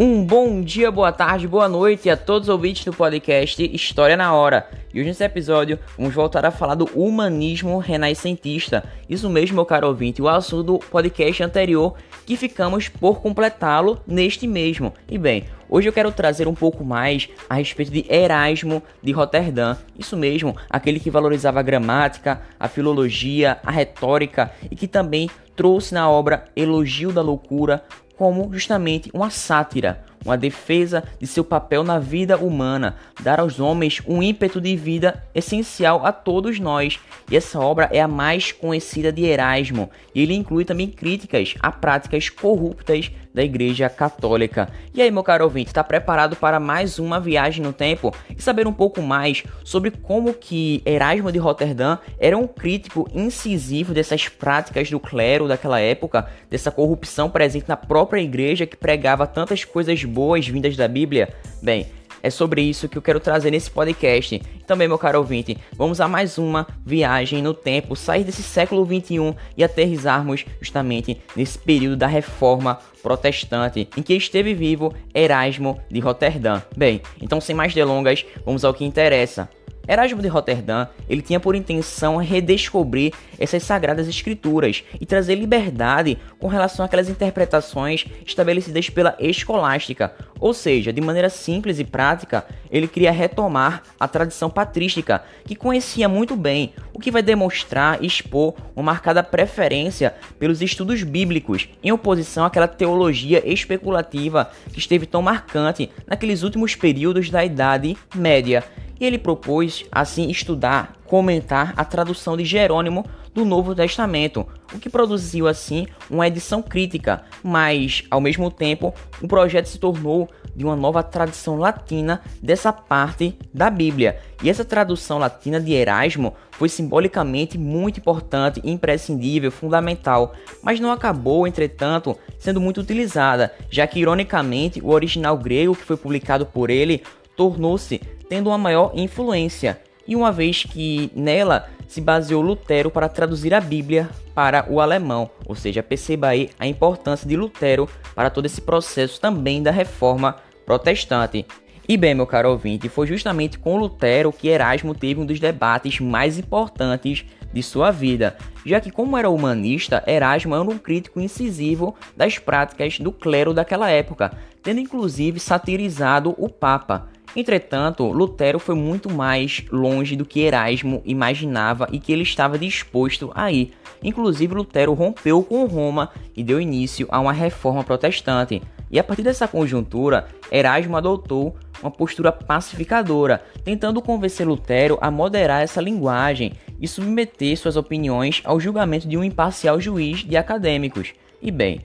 Um 0.00 0.24
bom 0.24 0.60
dia, 0.60 0.92
boa 0.92 1.10
tarde, 1.10 1.48
boa 1.48 1.68
noite 1.68 2.08
a 2.08 2.16
todos 2.16 2.48
os 2.48 2.52
ouvintes 2.52 2.84
do 2.84 2.92
podcast 2.92 3.60
História 3.74 4.16
na 4.16 4.32
Hora. 4.32 4.70
E 4.94 5.00
hoje 5.00 5.08
nesse 5.08 5.24
episódio 5.24 5.76
vamos 5.96 6.14
voltar 6.14 6.46
a 6.46 6.52
falar 6.52 6.76
do 6.76 6.84
humanismo 6.94 7.78
renascentista. 7.78 8.84
Isso 9.10 9.28
mesmo, 9.28 9.56
meu 9.56 9.66
caro 9.66 9.88
ouvinte, 9.88 10.22
o 10.22 10.28
assunto 10.28 10.62
do 10.62 10.78
podcast 10.78 11.42
anterior 11.42 11.96
que 12.24 12.36
ficamos 12.36 12.88
por 12.88 13.20
completá-lo 13.20 14.00
neste 14.06 14.46
mesmo. 14.46 14.94
E 15.10 15.18
bem, 15.18 15.46
hoje 15.68 15.88
eu 15.88 15.92
quero 15.92 16.12
trazer 16.12 16.46
um 16.46 16.54
pouco 16.54 16.84
mais 16.84 17.28
a 17.50 17.56
respeito 17.56 17.90
de 17.90 18.06
Erasmo 18.08 18.80
de 19.02 19.10
Roterdã. 19.10 19.76
Isso 19.98 20.16
mesmo, 20.16 20.56
aquele 20.70 21.00
que 21.00 21.10
valorizava 21.10 21.58
a 21.58 21.64
gramática, 21.64 22.40
a 22.60 22.68
filologia, 22.68 23.58
a 23.64 23.72
retórica 23.72 24.52
e 24.70 24.76
que 24.76 24.86
também 24.86 25.28
trouxe 25.58 25.92
na 25.92 26.08
obra 26.08 26.44
Elogio 26.54 27.10
da 27.10 27.20
Loucura 27.20 27.82
como 28.16 28.52
justamente 28.52 29.10
uma 29.12 29.28
sátira, 29.28 30.04
uma 30.24 30.38
defesa 30.38 31.02
de 31.20 31.26
seu 31.26 31.42
papel 31.44 31.82
na 31.82 31.98
vida 31.98 32.36
humana, 32.36 32.94
dar 33.20 33.40
aos 33.40 33.58
homens 33.58 34.00
um 34.06 34.22
ímpeto 34.22 34.60
de 34.60 34.76
vida 34.76 35.24
essencial 35.34 36.06
a 36.06 36.12
todos 36.12 36.60
nós. 36.60 37.00
E 37.28 37.36
essa 37.36 37.58
obra 37.58 37.88
é 37.92 38.00
a 38.00 38.06
mais 38.06 38.52
conhecida 38.52 39.12
de 39.12 39.24
Erasmo, 39.24 39.90
e 40.14 40.22
ele 40.22 40.34
inclui 40.34 40.64
também 40.64 40.88
críticas 40.88 41.54
a 41.60 41.72
práticas 41.72 42.28
corruptas 42.28 43.10
da 43.32 43.42
Igreja 43.42 43.88
Católica. 43.88 44.68
E 44.94 45.02
aí, 45.02 45.10
meu 45.10 45.22
caro 45.22 45.44
ouvinte, 45.44 45.68
está 45.68 45.84
preparado 45.84 46.36
para 46.36 46.58
mais 46.58 46.98
uma 46.98 47.20
viagem 47.20 47.62
no 47.62 47.72
tempo 47.72 48.14
e 48.36 48.42
saber 48.42 48.66
um 48.66 48.72
pouco 48.72 49.02
mais 49.02 49.44
sobre 49.64 49.90
como 49.90 50.34
que 50.34 50.82
Erasmo 50.84 51.30
de 51.30 51.38
Roterdã 51.38 51.98
era 52.18 52.36
um 52.36 52.46
crítico 52.46 53.08
incisivo 53.14 53.92
dessas 53.92 54.28
práticas 54.28 54.90
do 54.90 55.00
clero 55.00 55.48
daquela 55.48 55.80
época, 55.80 56.28
dessa 56.50 56.70
corrupção 56.70 57.30
presente 57.30 57.68
na 57.68 57.76
própria 57.76 58.20
igreja 58.20 58.66
que 58.66 58.76
pregava 58.76 59.26
tantas 59.26 59.64
coisas 59.64 60.02
boas 60.04 60.46
vindas 60.46 60.76
da 60.76 60.88
Bíblia? 60.88 61.28
Bem, 61.62 61.86
é 62.22 62.30
sobre 62.30 62.62
isso 62.62 62.88
que 62.88 62.98
eu 62.98 63.02
quero 63.02 63.20
trazer 63.20 63.50
nesse 63.50 63.70
podcast. 63.70 64.40
Também, 64.66 64.86
meu 64.88 64.98
caro 64.98 65.18
ouvinte, 65.18 65.56
vamos 65.74 66.00
a 66.00 66.08
mais 66.08 66.38
uma 66.38 66.66
viagem 66.84 67.42
no 67.42 67.54
tempo, 67.54 67.96
sair 67.96 68.24
desse 68.24 68.42
século 68.42 68.84
21 68.84 69.34
e 69.56 69.64
aterrizarmos 69.64 70.44
justamente 70.60 71.20
nesse 71.34 71.58
período 71.58 71.96
da 71.96 72.06
reforma 72.06 72.78
protestante 73.02 73.88
em 73.96 74.02
que 74.02 74.14
esteve 74.14 74.54
vivo 74.54 74.94
Erasmo 75.14 75.80
de 75.90 76.00
Roterdã. 76.00 76.60
Bem, 76.76 77.00
então 77.20 77.40
sem 77.40 77.54
mais 77.54 77.74
delongas, 77.74 78.24
vamos 78.44 78.64
ao 78.64 78.74
que 78.74 78.84
interessa. 78.84 79.48
Erasmo 79.88 80.20
de 80.20 80.28
Roterdã, 80.28 80.86
ele 81.08 81.22
tinha 81.22 81.40
por 81.40 81.54
intenção 81.54 82.18
redescobrir 82.18 83.14
essas 83.38 83.62
sagradas 83.62 84.06
escrituras 84.06 84.84
e 85.00 85.06
trazer 85.06 85.34
liberdade 85.34 86.18
com 86.38 86.46
relação 86.46 86.84
àquelas 86.84 87.08
interpretações 87.08 88.04
estabelecidas 88.26 88.90
pela 88.90 89.16
escolástica, 89.18 90.12
ou 90.38 90.52
seja, 90.52 90.92
de 90.92 91.00
maneira 91.00 91.30
simples 91.30 91.78
e 91.78 91.84
prática, 91.84 92.44
ele 92.70 92.86
queria 92.86 93.10
retomar 93.10 93.82
a 93.98 94.06
tradição 94.06 94.50
patrística, 94.50 95.22
que 95.44 95.56
conhecia 95.56 96.08
muito 96.08 96.36
bem, 96.36 96.72
o 96.98 97.00
que 97.00 97.12
vai 97.12 97.22
demonstrar 97.22 98.02
e 98.02 98.06
expor 98.08 98.54
uma 98.74 98.82
marcada 98.82 99.22
preferência 99.22 100.16
pelos 100.36 100.60
estudos 100.60 101.04
bíblicos, 101.04 101.68
em 101.80 101.92
oposição 101.92 102.44
àquela 102.44 102.66
teologia 102.66 103.40
especulativa 103.48 104.50
que 104.72 104.80
esteve 104.80 105.06
tão 105.06 105.22
marcante 105.22 105.88
naqueles 106.08 106.42
últimos 106.42 106.74
períodos 106.74 107.30
da 107.30 107.44
Idade 107.44 107.96
Média. 108.12 108.64
E 108.98 109.04
ele 109.04 109.16
propôs, 109.16 109.84
assim, 109.92 110.28
estudar, 110.28 110.96
comentar 111.04 111.72
a 111.76 111.84
tradução 111.84 112.36
de 112.36 112.44
Jerônimo 112.44 113.06
do 113.32 113.44
Novo 113.44 113.76
Testamento, 113.76 114.44
o 114.74 114.80
que 114.80 114.90
produziu, 114.90 115.46
assim, 115.46 115.86
uma 116.10 116.26
edição 116.26 116.60
crítica, 116.60 117.22
mas, 117.44 118.02
ao 118.10 118.20
mesmo 118.20 118.50
tempo, 118.50 118.92
o 119.22 119.28
projeto 119.28 119.66
se 119.66 119.78
tornou 119.78 120.28
de 120.58 120.64
uma 120.64 120.74
nova 120.74 121.04
tradução 121.04 121.56
latina 121.56 122.20
dessa 122.42 122.72
parte 122.72 123.38
da 123.54 123.70
Bíblia. 123.70 124.18
E 124.42 124.50
essa 124.50 124.64
tradução 124.64 125.18
latina 125.18 125.60
de 125.60 125.72
Erasmo 125.72 126.34
foi 126.50 126.68
simbolicamente 126.68 127.56
muito 127.56 128.00
importante, 128.00 128.60
imprescindível, 128.64 129.52
fundamental, 129.52 130.34
mas 130.60 130.80
não 130.80 130.90
acabou, 130.90 131.46
entretanto, 131.46 132.18
sendo 132.40 132.60
muito 132.60 132.80
utilizada, 132.80 133.54
já 133.70 133.86
que, 133.86 134.00
ironicamente, 134.00 134.80
o 134.82 134.90
original 134.90 135.38
grego 135.38 135.76
que 135.76 135.84
foi 135.84 135.96
publicado 135.96 136.44
por 136.44 136.70
ele 136.70 137.04
tornou-se 137.36 138.00
tendo 138.28 138.50
uma 138.50 138.58
maior 138.58 138.90
influência, 138.94 139.80
e 140.08 140.16
uma 140.16 140.32
vez 140.32 140.64
que 140.64 141.12
nela 141.14 141.68
se 141.86 142.00
baseou 142.00 142.42
Lutero 142.42 142.90
para 142.90 143.08
traduzir 143.08 143.54
a 143.54 143.60
Bíblia 143.60 144.10
para 144.34 144.66
o 144.70 144.80
alemão, 144.80 145.30
ou 145.46 145.54
seja, 145.54 145.82
perceba 145.82 146.28
aí 146.28 146.50
a 146.58 146.66
importância 146.66 147.28
de 147.28 147.36
Lutero 147.36 147.88
para 148.14 148.30
todo 148.30 148.46
esse 148.46 148.60
processo 148.60 149.20
também 149.20 149.62
da 149.62 149.70
reforma 149.70 150.36
protestante. 150.68 151.46
E 151.88 151.96
bem, 151.96 152.14
meu 152.14 152.26
caro 152.26 152.50
ouvinte, 152.50 152.90
foi 152.90 153.06
justamente 153.06 153.58
com 153.58 153.78
Lutero 153.78 154.30
que 154.30 154.48
Erasmo 154.48 154.94
teve 154.94 155.18
um 155.18 155.24
dos 155.24 155.40
debates 155.40 155.98
mais 155.98 156.38
importantes 156.38 157.24
de 157.50 157.62
sua 157.62 157.90
vida, 157.90 158.36
já 158.66 158.78
que, 158.78 158.90
como 158.90 159.16
era 159.16 159.30
humanista, 159.30 160.04
Erasmo 160.06 160.54
era 160.54 160.62
um 160.62 160.76
crítico 160.76 161.18
incisivo 161.18 161.94
das 162.14 162.38
práticas 162.38 162.98
do 162.98 163.10
clero 163.10 163.54
daquela 163.54 163.88
época, 163.88 164.30
tendo 164.62 164.78
inclusive 164.78 165.40
satirizado 165.40 166.34
o 166.36 166.50
Papa. 166.50 167.08
Entretanto, 167.34 168.04
Lutero 168.04 168.58
foi 168.58 168.74
muito 168.74 169.10
mais 169.10 169.64
longe 169.72 170.16
do 170.16 170.26
que 170.26 170.40
Erasmo 170.40 171.00
imaginava 171.06 171.88
e 171.90 171.98
que 171.98 172.12
ele 172.12 172.24
estava 172.24 172.58
disposto 172.58 173.32
a 173.34 173.50
ir. 173.50 173.72
Inclusive, 174.02 174.54
Lutero 174.54 174.92
rompeu 174.92 175.42
com 175.42 175.64
Roma 175.64 176.10
e 176.36 176.44
deu 176.44 176.60
início 176.60 177.08
a 177.10 177.18
uma 177.18 177.32
reforma 177.32 177.82
protestante. 177.82 178.60
E 178.90 178.98
a 178.98 179.04
partir 179.04 179.22
dessa 179.22 179.46
conjuntura, 179.46 180.28
Erasmo 180.50 180.96
adotou 180.96 181.56
uma 181.82 181.90
postura 181.90 182.32
pacificadora, 182.32 183.42
tentando 183.64 184.02
convencer 184.02 184.46
Lutero 184.46 184.98
a 185.00 185.10
moderar 185.10 185.62
essa 185.62 185.80
linguagem 185.80 186.52
e 186.80 186.88
submeter 186.88 187.56
suas 187.56 187.76
opiniões 187.76 188.40
ao 188.44 188.58
julgamento 188.58 189.06
de 189.06 189.16
um 189.16 189.24
imparcial 189.24 189.80
juiz 189.80 190.24
de 190.24 190.36
acadêmicos. 190.36 191.12
E 191.40 191.50
bem, 191.50 191.80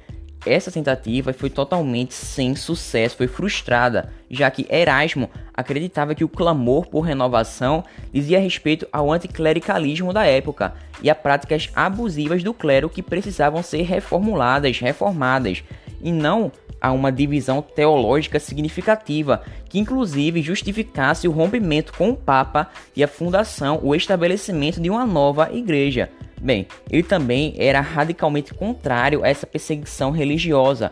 essa 0.46 0.72
tentativa 0.72 1.32
foi 1.32 1.50
totalmente 1.50 2.14
sem 2.14 2.54
sucesso, 2.56 3.16
foi 3.16 3.28
frustrada, 3.28 4.12
já 4.30 4.52
que 4.52 4.68
Erasmo 4.70 5.30
acreditava 5.54 6.14
que 6.14 6.24
o 6.24 6.30
clamor 6.30 6.88
por 6.88 7.02
renovação 7.02 7.84
dizia 8.12 8.40
respeito 8.40 8.86
ao 8.92 9.12
anticlericalismo 9.12 10.12
da 10.12 10.26
época 10.26 10.74
e 11.02 11.10
a 11.10 11.16
práticas 11.16 11.70
abusivas 11.74 12.44
do 12.44 12.54
clero 12.54 12.90
que 12.90 13.02
precisavam 13.02 13.64
ser 13.64 13.84
reformuladas, 13.84 14.80
reformadas, 14.80 15.64
e 16.04 16.12
não 16.12 16.52
a 16.80 16.92
uma 16.92 17.12
divisão 17.12 17.62
teológica 17.62 18.40
significativa, 18.40 19.42
que 19.70 19.80
inclusive 19.80 20.42
justificasse 20.42 21.28
o 21.28 21.32
rompimento 21.32 21.94
com 21.94 22.10
o 22.10 22.16
Papa 22.16 22.70
e 22.94 23.02
a 23.02 23.08
fundação, 23.08 23.80
o 23.82 23.96
estabelecimento 23.96 24.82
de 24.82 24.90
uma 24.90 25.06
nova 25.06 25.50
igreja. 25.54 26.10
Bem, 26.42 26.68
ele 26.92 27.04
também 27.04 27.56
era 27.58 27.80
radicalmente 27.80 28.54
contrário 28.54 29.24
a 29.24 29.30
essa 29.30 29.48
perseguição 29.48 30.12
religiosa. 30.12 30.92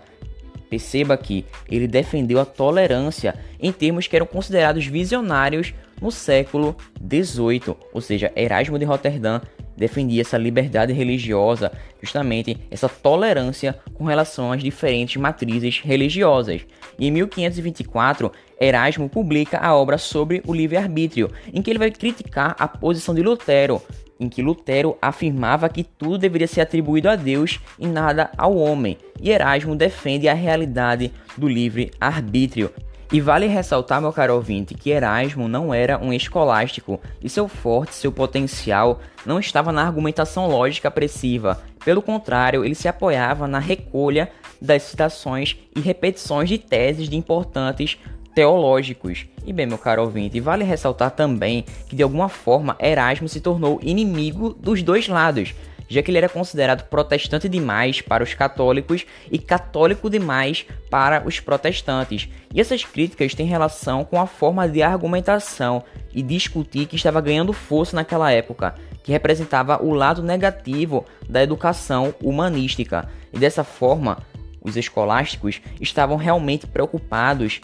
Perceba 0.69 1.17
que 1.17 1.45
ele 1.69 1.85
defendeu 1.85 2.39
a 2.39 2.45
tolerância 2.45 3.35
em 3.59 3.73
termos 3.73 4.07
que 4.07 4.15
eram 4.15 4.25
considerados 4.25 4.85
visionários 4.85 5.73
no 6.01 6.09
século 6.09 6.73
XVIII, 6.97 7.75
ou 7.93 7.99
seja, 7.99 8.31
Erasmo 8.33 8.79
de 8.79 8.85
Roterdã 8.85 9.41
defendia 9.81 10.21
essa 10.21 10.37
liberdade 10.37 10.93
religiosa, 10.93 11.71
justamente 12.01 12.57
essa 12.69 12.87
tolerância 12.87 13.77
com 13.93 14.05
relação 14.05 14.51
às 14.51 14.63
diferentes 14.63 15.17
matrizes 15.17 15.79
religiosas. 15.79 16.61
E 16.97 17.07
em 17.07 17.11
1524, 17.11 18.31
Erasmo 18.59 19.09
publica 19.09 19.57
a 19.57 19.75
obra 19.75 19.97
sobre 19.97 20.41
o 20.47 20.53
livre-arbítrio, 20.53 21.29
em 21.51 21.61
que 21.61 21.69
ele 21.69 21.79
vai 21.79 21.91
criticar 21.91 22.55
a 22.57 22.67
posição 22.67 23.13
de 23.13 23.21
Lutero 23.21 23.81
em 24.21 24.29
que 24.29 24.43
Lutero 24.43 24.95
afirmava 25.01 25.67
que 25.67 25.83
tudo 25.83 26.19
deveria 26.19 26.45
ser 26.45 26.61
atribuído 26.61 27.09
a 27.09 27.15
Deus 27.15 27.59
e 27.79 27.87
nada 27.87 28.29
ao 28.37 28.55
homem, 28.55 28.95
e 29.19 29.31
Erasmo 29.31 29.75
defende 29.75 30.29
a 30.29 30.33
realidade 30.35 31.11
do 31.35 31.47
livre 31.47 31.89
arbítrio. 31.99 32.71
E 33.11 33.19
vale 33.19 33.45
ressaltar, 33.45 33.99
meu 33.99 34.13
caro 34.13 34.35
ouvinte, 34.35 34.73
que 34.73 34.89
Erasmo 34.89 35.45
não 35.45 35.73
era 35.73 35.97
um 35.97 36.13
escolástico 36.13 36.97
e 37.21 37.27
seu 37.27 37.45
forte, 37.49 37.93
seu 37.93 38.09
potencial, 38.09 39.01
não 39.25 39.37
estava 39.37 39.73
na 39.73 39.83
argumentação 39.83 40.47
lógica 40.47 40.87
apressiva. 40.87 41.61
Pelo 41.83 42.01
contrário, 42.01 42.63
ele 42.63 42.73
se 42.73 42.87
apoiava 42.87 43.49
na 43.49 43.59
recolha 43.59 44.31
das 44.61 44.83
citações 44.83 45.57
e 45.75 45.81
repetições 45.81 46.47
de 46.47 46.57
teses 46.57 47.09
de 47.09 47.17
importantes 47.17 47.97
teológicos. 48.33 49.25
E 49.45 49.51
bem, 49.51 49.65
meu 49.65 49.77
caro 49.77 50.03
ouvinte, 50.03 50.39
vale 50.39 50.63
ressaltar 50.63 51.11
também 51.11 51.65
que 51.89 51.97
de 51.97 52.03
alguma 52.03 52.29
forma 52.29 52.77
Erasmo 52.79 53.27
se 53.27 53.41
tornou 53.41 53.77
inimigo 53.81 54.53
dos 54.53 54.81
dois 54.81 55.09
lados, 55.09 55.53
já 55.91 56.01
que 56.01 56.09
ele 56.09 56.19
era 56.19 56.29
considerado 56.29 56.87
protestante 56.87 57.49
demais 57.49 57.99
para 57.99 58.23
os 58.23 58.33
católicos 58.33 59.05
e 59.29 59.37
católico 59.37 60.09
demais 60.09 60.65
para 60.89 61.21
os 61.27 61.41
protestantes. 61.41 62.29
E 62.53 62.61
essas 62.61 62.85
críticas 62.85 63.35
têm 63.35 63.45
relação 63.45 64.05
com 64.05 64.19
a 64.19 64.25
forma 64.25 64.69
de 64.69 64.81
argumentação 64.81 65.83
e 66.13 66.23
discutir 66.23 66.85
que 66.85 66.95
estava 66.95 67.19
ganhando 67.19 67.51
força 67.51 67.93
naquela 67.93 68.31
época, 68.31 68.73
que 69.03 69.11
representava 69.11 69.83
o 69.83 69.93
lado 69.93 70.23
negativo 70.23 71.05
da 71.29 71.43
educação 71.43 72.15
humanística. 72.23 73.09
E 73.33 73.37
dessa 73.37 73.65
forma, 73.65 74.19
os 74.61 74.77
escolásticos 74.77 75.61
estavam 75.81 76.15
realmente 76.15 76.65
preocupados 76.67 77.59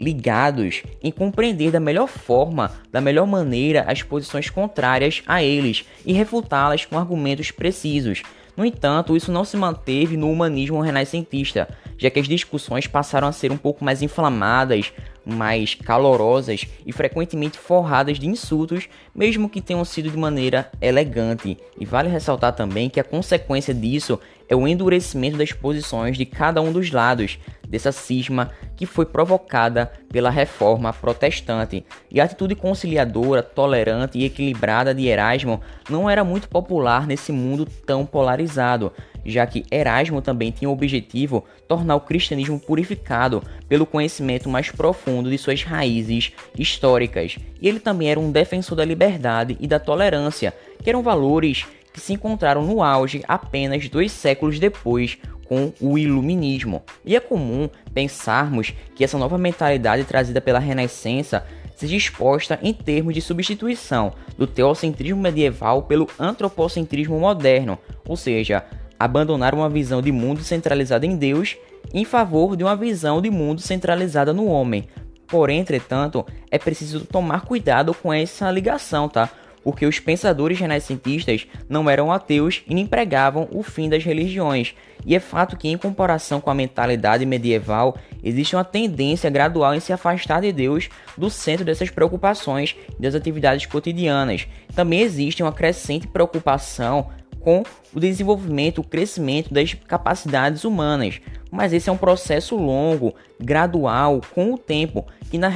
ligados 0.00 0.82
em 1.02 1.10
compreender 1.10 1.70
da 1.70 1.80
melhor 1.80 2.08
forma, 2.08 2.72
da 2.90 3.00
melhor 3.00 3.26
maneira, 3.26 3.84
as 3.86 4.02
posições 4.02 4.50
contrárias 4.50 5.22
a 5.26 5.42
eles 5.42 5.84
e 6.04 6.12
refutá-las 6.12 6.84
com 6.84 6.98
argumentos 6.98 7.50
precisos. 7.50 8.22
No 8.56 8.64
entanto, 8.64 9.16
isso 9.16 9.32
não 9.32 9.44
se 9.44 9.56
manteve 9.56 10.16
no 10.16 10.30
humanismo 10.30 10.80
renascentista, 10.80 11.68
já 11.98 12.10
que 12.10 12.20
as 12.20 12.28
discussões 12.28 12.86
passaram 12.86 13.28
a 13.28 13.32
ser 13.32 13.52
um 13.52 13.56
pouco 13.56 13.84
mais 13.84 14.02
inflamadas, 14.02 14.92
mais 15.24 15.74
calorosas 15.74 16.66
e 16.84 16.92
frequentemente 16.92 17.58
forradas 17.58 18.18
de 18.18 18.28
insultos, 18.28 18.88
mesmo 19.14 19.48
que 19.48 19.60
tenham 19.60 19.84
sido 19.84 20.10
de 20.10 20.16
maneira 20.16 20.70
elegante. 20.80 21.56
E 21.78 21.84
vale 21.84 22.08
ressaltar 22.08 22.52
também 22.52 22.90
que 22.90 23.00
a 23.00 23.04
consequência 23.04 23.72
disso 23.72 24.20
é 24.48 24.54
o 24.54 24.68
endurecimento 24.68 25.38
das 25.38 25.52
posições 25.52 26.18
de 26.18 26.26
cada 26.26 26.60
um 26.60 26.70
dos 26.70 26.90
lados 26.90 27.38
dessa 27.66 27.90
cisma 27.90 28.50
que 28.76 28.84
foi 28.84 29.06
provocada 29.06 29.90
pela 30.12 30.30
reforma 30.30 30.92
protestante. 30.92 31.84
E 32.10 32.20
a 32.20 32.24
atitude 32.24 32.54
conciliadora, 32.54 33.42
tolerante 33.42 34.18
e 34.18 34.24
equilibrada 34.24 34.94
de 34.94 35.06
Erasmo 35.06 35.60
não 35.88 36.08
era 36.08 36.22
muito 36.22 36.48
popular 36.48 37.06
nesse 37.06 37.32
mundo 37.32 37.66
tão 37.86 38.04
polarizado, 38.04 38.92
já 39.24 39.46
que 39.46 39.64
Erasmo 39.70 40.20
também 40.20 40.50
tinha 40.50 40.68
o 40.68 40.72
objetivo 40.72 41.44
tornar 41.66 41.96
o 41.96 42.00
cristianismo 42.00 42.58
purificado 42.58 43.42
pelo 43.68 43.86
conhecimento 43.86 44.48
mais 44.48 44.70
profundo 44.70 45.30
de 45.30 45.38
suas 45.38 45.62
raízes 45.62 46.32
históricas. 46.58 47.36
E 47.60 47.68
ele 47.68 47.80
também 47.80 48.10
era 48.10 48.20
um 48.20 48.30
defensor 48.30 48.76
da 48.76 48.84
liberdade 48.84 49.56
e 49.60 49.66
da 49.66 49.78
tolerância, 49.78 50.52
que 50.82 50.90
eram 50.90 51.02
valores 51.02 51.66
que 51.92 52.00
se 52.00 52.12
encontraram 52.12 52.64
no 52.64 52.82
auge 52.82 53.22
apenas 53.28 53.88
dois 53.88 54.10
séculos 54.10 54.58
depois 54.58 55.16
com 55.44 55.72
o 55.80 55.96
iluminismo. 55.96 56.82
E 57.04 57.14
é 57.14 57.20
comum 57.20 57.68
pensarmos 57.92 58.72
que 58.94 59.04
essa 59.04 59.18
nova 59.18 59.38
mentalidade 59.38 60.04
trazida 60.04 60.40
pela 60.40 60.58
Renascença 60.58 61.46
seja 61.76 61.96
exposta 61.96 62.58
em 62.62 62.72
termos 62.72 63.14
de 63.14 63.20
substituição 63.20 64.12
do 64.38 64.46
teocentrismo 64.46 65.20
medieval 65.20 65.82
pelo 65.82 66.08
antropocentrismo 66.18 67.18
moderno, 67.18 67.78
ou 68.06 68.16
seja, 68.16 68.64
abandonar 68.98 69.54
uma 69.54 69.68
visão 69.68 70.00
de 70.00 70.12
mundo 70.12 70.42
centralizada 70.42 71.06
em 71.06 71.16
Deus 71.16 71.56
em 71.92 72.04
favor 72.04 72.56
de 72.56 72.64
uma 72.64 72.76
visão 72.76 73.20
de 73.20 73.30
mundo 73.30 73.60
centralizada 73.60 74.32
no 74.32 74.46
homem. 74.46 74.88
Porém, 75.26 75.60
entretanto, 75.60 76.24
é 76.50 76.58
preciso 76.58 77.04
tomar 77.04 77.42
cuidado 77.42 77.94
com 77.94 78.12
essa 78.12 78.50
ligação, 78.50 79.08
tá? 79.08 79.30
porque 79.64 79.86
os 79.86 79.98
pensadores 79.98 80.60
renascentistas 80.60 81.46
não 81.68 81.88
eram 81.88 82.12
ateus 82.12 82.62
e 82.68 82.74
nem 82.74 82.86
pregavam 82.86 83.48
o 83.50 83.62
fim 83.62 83.88
das 83.88 84.04
religiões. 84.04 84.74
E 85.06 85.16
é 85.16 85.20
fato 85.20 85.56
que, 85.56 85.68
em 85.68 85.78
comparação 85.78 86.40
com 86.40 86.50
a 86.50 86.54
mentalidade 86.54 87.24
medieval, 87.24 87.96
existe 88.22 88.54
uma 88.54 88.64
tendência 88.64 89.30
gradual 89.30 89.74
em 89.74 89.80
se 89.80 89.92
afastar 89.92 90.42
de 90.42 90.52
Deus 90.52 90.90
do 91.16 91.30
centro 91.30 91.64
dessas 91.64 91.88
preocupações 91.88 92.76
e 92.98 93.02
das 93.02 93.14
atividades 93.14 93.64
cotidianas. 93.64 94.46
Também 94.74 95.00
existe 95.00 95.42
uma 95.42 95.52
crescente 95.52 96.06
preocupação 96.06 97.08
com 97.44 97.62
o 97.94 98.00
desenvolvimento, 98.00 98.80
o 98.80 98.84
crescimento 98.84 99.52
das 99.52 99.74
capacidades 99.74 100.64
humanas. 100.64 101.20
Mas 101.50 101.72
esse 101.72 101.88
é 101.88 101.92
um 101.92 101.96
processo 101.96 102.56
longo, 102.56 103.14
gradual, 103.38 104.20
com 104.34 104.54
o 104.54 104.58
tempo, 104.58 105.06
que 105.30 105.38
na, 105.38 105.52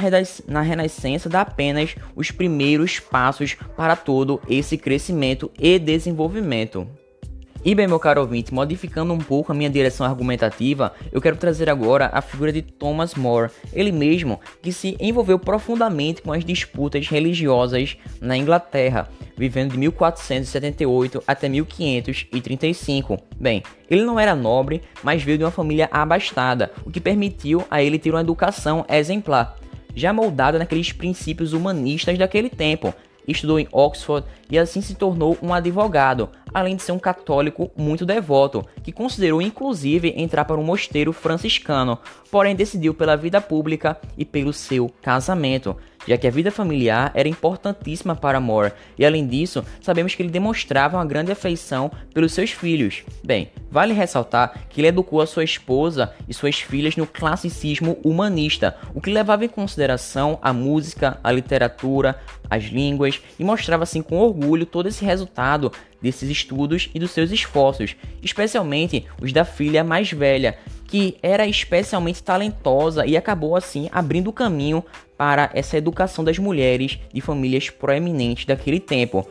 na 0.47 0.61
Renascença 0.61 1.27
dá 1.27 1.41
apenas 1.41 1.95
os 2.15 2.31
primeiros 2.31 2.99
passos 2.99 3.57
para 3.75 3.95
todo 3.95 4.39
esse 4.47 4.77
crescimento 4.77 5.51
e 5.59 5.77
desenvolvimento. 5.77 6.87
E 7.63 7.75
bem, 7.75 7.87
meu 7.87 7.99
caro 7.99 8.21
ouvinte, 8.21 8.53
modificando 8.53 9.13
um 9.13 9.17
pouco 9.17 9.51
a 9.51 9.55
minha 9.55 9.69
direção 9.69 10.05
argumentativa, 10.05 10.93
eu 11.11 11.19
quero 11.19 11.35
trazer 11.35 11.69
agora 11.69 12.09
a 12.13 12.21
figura 12.21 12.53
de 12.53 12.61
Thomas 12.61 13.15
More, 13.15 13.51
ele 13.73 13.91
mesmo 13.91 14.39
que 14.61 14.71
se 14.71 14.95
envolveu 14.97 15.37
profundamente 15.37 16.21
com 16.21 16.31
as 16.31 16.45
disputas 16.45 17.09
religiosas 17.09 17.97
na 18.21 18.37
Inglaterra, 18.37 19.09
vivendo 19.37 19.73
de 19.73 19.77
1478 19.77 21.21
até 21.27 21.49
1535. 21.49 23.17
Bem, 23.37 23.61
ele 23.89 24.03
não 24.03 24.17
era 24.17 24.35
nobre, 24.35 24.81
mas 25.03 25.21
veio 25.21 25.37
de 25.37 25.43
uma 25.43 25.51
família 25.51 25.89
abastada, 25.91 26.71
o 26.85 26.89
que 26.89 27.01
permitiu 27.01 27.65
a 27.69 27.83
ele 27.83 27.99
ter 27.99 28.11
uma 28.11 28.21
educação 28.21 28.85
exemplar, 28.87 29.57
já 29.93 30.13
moldada 30.13 30.57
naqueles 30.57 30.93
princípios 30.93 31.51
humanistas 31.51 32.17
daquele 32.17 32.49
tempo, 32.49 32.93
estudou 33.31 33.59
em 33.59 33.67
Oxford 33.71 34.25
e 34.49 34.57
assim 34.57 34.81
se 34.81 34.95
tornou 34.95 35.37
um 35.41 35.53
advogado, 35.53 36.29
além 36.53 36.75
de 36.75 36.81
ser 36.81 36.91
um 36.91 36.99
católico 36.99 37.71
muito 37.77 38.05
devoto, 38.05 38.65
que 38.83 38.91
considerou 38.91 39.41
inclusive 39.41 40.13
entrar 40.17 40.45
para 40.45 40.59
um 40.59 40.63
mosteiro 40.63 41.13
franciscano, 41.13 41.97
porém 42.31 42.55
decidiu 42.55 42.93
pela 42.93 43.15
vida 43.15 43.39
pública 43.39 43.97
e 44.17 44.25
pelo 44.25 44.53
seu 44.53 44.89
casamento, 45.01 45.75
já 46.09 46.17
que 46.17 46.25
a 46.25 46.31
vida 46.31 46.49
familiar 46.49 47.11
era 47.13 47.29
importantíssima 47.29 48.15
para 48.15 48.39
Moore, 48.39 48.73
e 48.97 49.05
além 49.05 49.27
disso, 49.27 49.63
sabemos 49.79 50.15
que 50.15 50.23
ele 50.23 50.31
demonstrava 50.31 50.97
uma 50.97 51.05
grande 51.05 51.31
afeição 51.31 51.91
pelos 52.11 52.31
seus 52.31 52.49
filhos. 52.49 53.03
Bem, 53.23 53.51
vale 53.69 53.93
ressaltar 53.93 54.63
que 54.67 54.81
ele 54.81 54.87
educou 54.87 55.21
a 55.21 55.27
sua 55.27 55.43
esposa 55.43 56.11
e 56.27 56.33
suas 56.33 56.59
filhas 56.59 56.95
no 56.95 57.05
classicismo 57.05 57.99
humanista, 58.03 58.75
o 58.95 58.99
que 58.99 59.13
levava 59.13 59.45
em 59.45 59.49
consideração 59.49 60.39
a 60.41 60.51
música, 60.51 61.19
a 61.23 61.31
literatura, 61.31 62.19
as 62.49 62.63
línguas 62.63 63.21
e 63.37 63.43
mostrava 63.43 63.83
assim 63.83 64.01
com 64.01 64.17
orgulho 64.17 64.65
todo 64.65 64.87
esse 64.87 65.05
resultado 65.05 65.71
desses 66.01 66.27
estudos 66.27 66.89
e 66.91 66.97
dos 66.97 67.11
seus 67.11 67.29
esforços, 67.29 67.95
especialmente 68.23 69.05
os 69.21 69.31
da 69.31 69.45
filha 69.45 69.83
mais 69.83 70.11
velha, 70.11 70.57
que 70.89 71.17
era 71.21 71.45
especialmente 71.45 72.23
talentosa 72.23 73.05
e 73.05 73.15
acabou 73.15 73.55
assim 73.55 73.87
abrindo 73.91 74.29
o 74.29 74.33
caminho 74.33 74.83
para 75.15 75.49
essa 75.53 75.77
educação 75.77 76.23
das 76.23 76.39
mulheres 76.39 76.99
de 77.13 77.21
famílias 77.21 77.69
proeminentes 77.69 78.45
daquele 78.45 78.79
tempo. 78.79 79.27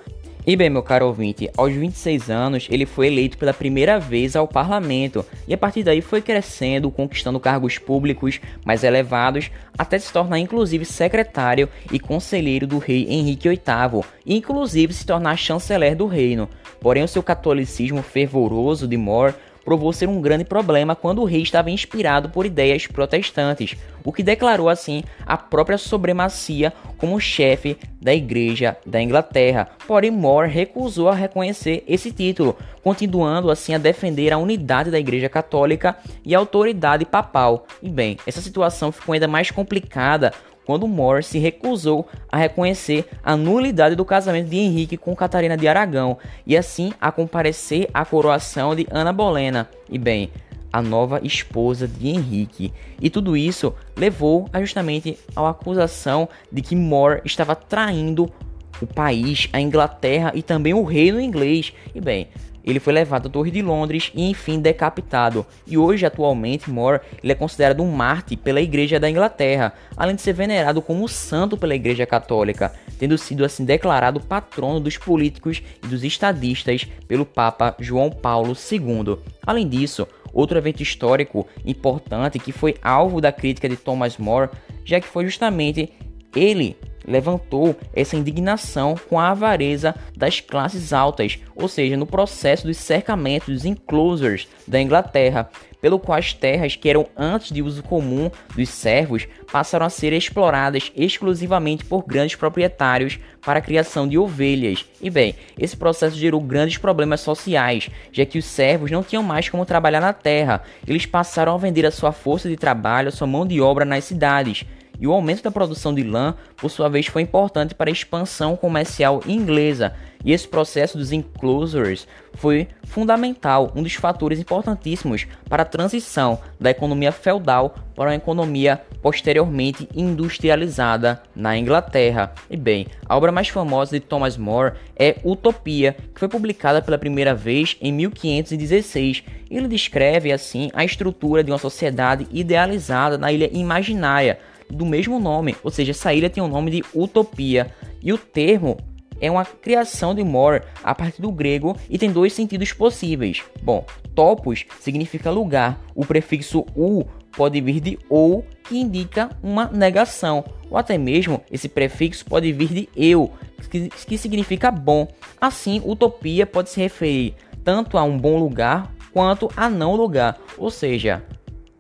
E 0.47 0.57
bem, 0.57 0.71
meu 0.71 0.83
caro 0.83 1.07
ouvinte, 1.07 1.51
aos 1.59 1.75
26 1.75 2.31
anos 2.31 2.69
ele 2.71 2.87
foi 2.87 3.09
eleito 3.09 3.37
pela 3.37 3.53
primeira 3.53 3.99
vez 3.99 4.35
ao 4.35 4.49
parlamento 4.49 5.27
e 5.47 5.53
a 5.53 5.59
partir 5.59 5.83
daí 5.83 6.01
foi 6.01 6.23
crescendo, 6.23 6.91
conquistando 6.91 7.41
cargos 7.41 7.77
públicos 7.77 8.41
mais 8.65 8.83
elevados, 8.83 9.51
até 9.77 9.99
se 9.99 10.11
tornar 10.11 10.39
inclusive 10.39 10.87
secretário 10.87 11.69
e 11.93 11.99
conselheiro 11.99 12.67
do 12.67 12.79
rei 12.79 13.07
Henrique 13.11 13.49
VIII, 13.49 14.05
e 14.25 14.37
inclusive 14.37 14.95
se 14.95 15.05
tornar 15.05 15.37
chanceler 15.37 15.95
do 15.95 16.07
reino. 16.07 16.49
Porém, 16.81 17.03
o 17.03 17.09
seu 17.09 17.23
catolicismo 17.23 18.03
fervoroso 18.03 18.89
de 18.89 18.97
More 18.97 19.35
provou 19.69 19.93
ser 19.93 20.09
um 20.09 20.19
grande 20.19 20.47
problema 20.47 20.97
quando 20.97 21.21
o 21.21 21.27
rei 21.27 21.43
estava 21.43 21.71
inspirado 21.71 22.31
por 22.31 22.47
ideias 22.47 22.87
protestantes, 22.87 23.77
o 24.03 24.11
que 24.11 24.23
declarou 24.23 24.67
assim 24.67 25.03
a 25.27 25.37
própria 25.37 25.77
supremacia 25.77 26.73
como 26.97 27.21
chefe 27.21 27.77
da 28.01 28.15
Igreja 28.15 28.79
da 28.87 28.99
Inglaterra. 28.99 29.69
Porém, 29.87 30.11
More 30.11 30.49
recusou 30.49 31.11
a 31.11 31.15
reconhecer 31.15 31.85
esse 31.87 32.11
título, 32.11 32.57
continuando 32.83 33.51
assim 33.51 33.75
a 33.75 33.79
defender 33.79 34.33
a 34.33 34.39
unidade 34.39 34.91
da 34.91 34.99
Igreja 34.99 35.29
Católica 35.29 35.99
e 36.25 36.35
a 36.35 36.39
autoridade 36.39 37.05
papal. 37.05 37.67
E 37.83 37.91
bem, 37.91 38.17
essa 38.27 38.41
situação 38.41 38.91
ficou 38.91 39.13
ainda 39.13 39.29
mais 39.29 39.51
complicada 39.51 40.33
quando 40.69 40.87
More 40.87 41.23
se 41.23 41.39
recusou 41.39 42.07
a 42.31 42.37
reconhecer 42.37 43.09
a 43.25 43.35
nulidade 43.35 43.95
do 43.97 44.05
casamento 44.05 44.51
de 44.51 44.59
Henrique 44.59 44.99
com 44.99 45.17
Catarina 45.17 45.57
de 45.57 45.67
Aragão 45.67 46.19
e 46.47 46.59
assim 46.59 46.93
a 47.01 47.11
comparecer 47.11 47.89
à 47.95 48.05
coroação 48.05 48.77
de 48.77 48.87
Ana 48.91 49.11
Bolena 49.11 49.67
e 49.89 49.97
bem, 49.97 50.31
a 50.71 50.83
nova 50.83 51.23
esposa 51.25 51.89
de 51.89 52.09
Henrique. 52.09 52.71
E 53.01 53.09
tudo 53.09 53.35
isso 53.35 53.73
levou 53.97 54.47
a 54.53 54.61
justamente 54.61 55.19
a 55.35 55.49
acusação 55.49 56.29
de 56.53 56.61
que 56.61 56.77
More 56.77 57.23
estava 57.25 57.57
traindo 57.57 58.31
o 58.79 58.87
país, 58.87 59.49
a 59.55 59.59
Inglaterra 59.59 60.33
e 60.35 60.43
também 60.43 60.75
o 60.75 60.85
reino 60.85 61.19
inglês. 61.19 61.73
E 61.95 62.01
bem, 62.01 62.29
ele 62.71 62.81
foi 62.81 62.93
levado 62.93 63.29
à 63.29 63.31
Torre 63.31 63.51
de 63.51 63.63
Londres 63.63 64.11
e 64.15 64.29
enfim 64.31 64.61
decapitado. 64.61 65.47
E 65.67 65.79
hoje, 65.79 66.05
atualmente, 66.05 66.71
More 66.71 67.01
ele 67.23 67.33
é 67.33 67.35
considerado 67.35 67.83
um 67.83 67.91
mártir 67.91 68.39
pela 68.39 68.61
Igreja 68.61 69.01
da 69.01 69.09
Inglaterra, 69.09 69.73
além 69.97 70.17
de 70.17 70.23
ser 70.23 70.33
venerado 70.33 70.83
como 70.83 71.09
santo 71.09 71.57
pela 71.57 71.75
Igreja 71.75 72.07
Católica, 72.07 72.73
tendo 72.99 73.17
sido 73.17 73.45
assim 73.45 73.65
declarado 73.65 74.21
patrono 74.21 74.81
dos 74.81 74.97
políticos 74.97 75.63
e 75.83 75.87
dos 75.87 76.05
estadistas 76.05 76.87
pelo 77.07 77.25
Papa 77.25 77.75
João 77.79 78.11
Paulo 78.11 78.55
II. 78.71 79.19
Além 79.47 79.69
disso, 79.69 80.07
outro 80.33 80.59
evento 80.59 80.83
histórico 80.83 81.47
importante 81.65 82.39
que 82.39 82.53
foi 82.53 82.77
alvo 82.83 83.21
da 83.21 83.33
crítica 83.33 83.69
de 83.69 83.77
Thomas 83.77 84.19
More, 84.19 84.51
já 84.85 85.01
que 85.01 85.07
foi 85.07 85.25
justamente 85.25 85.91
ele 86.35 86.77
levantou 87.07 87.77
essa 87.95 88.17
indignação 88.17 88.95
com 89.09 89.19
a 89.19 89.31
avareza 89.31 89.95
das 90.17 90.41
classes 90.41 90.93
altas, 90.93 91.39
ou 91.55 91.69
seja, 91.69 91.97
no 91.97 92.07
processo 92.07 92.67
dos 92.67 92.77
cercamentos 92.77 93.49
dos 93.49 93.65
enclosures 93.65 94.49
da 94.67 94.81
Inglaterra, 94.81 95.51
pelo 95.81 95.99
qual 95.99 96.19
as 96.19 96.33
terras 96.33 96.77
que 96.77 96.89
eram 96.89 97.07
antes 97.17 97.53
de 97.53 97.63
uso 97.63 97.83
comum 97.83 98.31
dos 98.55 98.69
servos 98.69 99.27
passaram 99.51 99.87
a 99.87 99.91
ser 99.91 100.13
exploradas 100.13 100.93
exclusivamente 100.97 101.85
por 101.85 102.05
grandes 102.05 102.37
proprietários 102.37 103.19
para 103.41 103.61
a 103.61 103.63
criação 103.63 104.07
de 104.07 104.19
ovelhas. 104.19 104.85
E 105.01 105.09
bem, 105.09 105.35
esse 105.57 105.77
processo 105.77 106.17
gerou 106.17 106.41
grandes 106.41 106.79
problemas 106.79 107.21
sociais, 107.21 107.89
já 108.13 108.27
que 108.27 108.39
os 108.39 108.45
servos 108.45 108.91
não 108.91 109.03
tinham 109.03 109.23
mais 109.23 109.49
como 109.49 109.65
trabalhar 109.65 110.01
na 110.01 110.13
terra, 110.13 110.63
eles 110.87 111.07
passaram 111.07 111.55
a 111.55 111.59
vender 111.59 111.87
a 111.87 111.91
sua 111.91 112.13
força 112.13 112.49
de 112.49 112.57
trabalho, 112.57 113.09
a 113.09 113.13
sua 113.13 113.27
mão 113.27 113.47
de 113.47 113.61
obra 113.61 113.85
nas 113.85 114.05
cidades 114.05 114.65
e 115.01 115.07
o 115.07 115.13
aumento 115.13 115.43
da 115.43 115.51
produção 115.51 115.95
de 115.95 116.03
lã, 116.03 116.35
por 116.57 116.71
sua 116.71 116.89
vez, 116.89 117.07
foi 117.07 117.23
importante 117.23 117.75
para 117.75 117.91
a 117.91 117.93
expansão 117.93 118.57
comercial 118.57 119.21
inglesa, 119.27 119.95
e 120.25 120.33
esse 120.33 120.49
processo 120.49 120.99
dos 120.99 121.13
enclosures 121.13 122.07
foi 122.35 122.69
fundamental, 122.85 123.73
um 123.75 123.83
dos 123.83 123.95
fatores 123.95 124.41
importantíssimos 124.41 125.27
para 125.49 125.63
a 125.63 125.67
transição 125.67 126.41
da 126.61 126.71
economia 126.71 127.13
feudal 127.13 127.75
para 127.95 128.11
uma 128.11 128.17
economia 128.17 128.83
posteriormente 129.01 129.89
industrializada 129.95 131.23
na 131.35 131.57
Inglaterra. 131.57 132.33
E 132.51 132.57
bem, 132.57 132.87
a 133.07 133.17
obra 133.17 133.31
mais 133.31 133.49
famosa 133.49 133.93
de 133.93 134.01
Thomas 134.01 134.37
More 134.37 134.75
é 134.97 135.17
Utopia, 135.25 135.97
que 136.13 136.19
foi 136.19 136.29
publicada 136.29 136.83
pela 136.83 136.99
primeira 136.99 137.35
vez 137.35 137.77
em 137.81 137.93
1516. 137.93 139.25
Ele 139.51 139.69
descreve 139.69 140.33
assim 140.33 140.71
a 140.75 140.85
estrutura 140.85 141.45
de 141.45 141.51
uma 141.51 141.59
sociedade 141.59 142.27
idealizada 142.31 143.17
na 143.17 143.33
ilha 143.33 143.49
imaginária 143.53 144.39
do 144.71 144.87
mesmo 144.87 145.19
nome, 145.19 145.57
ou 145.63 145.71
seja, 145.71 145.91
essa 145.91 146.13
ilha 146.13 146.31
tem 146.31 146.43
o 146.43 146.49
nome 146.49 146.71
de 146.71 146.85
Utopia. 146.95 147.73
E 148.03 148.13
o 148.13 148.19
termo 148.19 148.77
é 149.21 149.31
uma 149.31 149.45
criação 149.45 150.15
de 150.15 150.23
More 150.23 150.63
a 150.83 150.95
partir 150.95 151.21
do 151.21 151.33
grego 151.33 151.77
e 151.91 151.99
tem 151.99 152.11
dois 152.11 152.33
sentidos 152.33 152.73
possíveis. 152.73 153.43
Bom, 153.63 153.85
topos 154.15 154.65
significa 154.81 155.31
lugar, 155.31 155.81
o 155.95 156.05
prefixo 156.05 156.65
u 156.77 157.05
pode 157.33 157.61
vir 157.61 157.81
de 157.81 157.99
ou, 158.09 158.45
que 158.65 158.79
indica 158.79 159.31
uma 159.43 159.67
negação, 159.67 160.45
ou 160.71 160.77
até 160.77 160.99
mesmo 160.99 161.41
esse 161.51 161.69
prefixo 161.69 162.25
pode 162.25 162.53
vir 162.53 162.69
de 162.69 162.89
eu, 162.97 163.33
que, 163.71 163.89
que 163.89 164.19
significa 164.19 164.71
bom. 164.71 165.07
Assim, 165.41 165.81
utopia 165.85 166.47
pode 166.47 166.71
se 166.71 166.81
referir 166.81 167.35
tanto 167.65 167.99
a 167.99 168.03
um 168.03 168.19
bom 168.19 168.39
lugar 168.39 168.93
quanto 169.13 169.51
a 169.57 169.69
não 169.69 169.95
lugar, 169.95 170.39
ou 170.57 170.71
seja, 170.71 171.23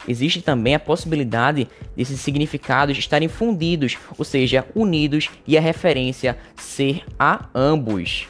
Existe 0.06 0.40
também 0.40 0.74
a 0.74 0.80
possibilidade 0.80 1.68
desses 1.96 2.20
significados 2.20 2.96
estarem 2.96 3.28
fundidos, 3.28 3.96
ou 4.16 4.24
seja, 4.24 4.66
unidos, 4.74 5.28
e 5.46 5.56
a 5.58 5.60
referência 5.60 6.38
ser 6.56 7.02
a 7.18 7.46
ambos. 7.54 8.28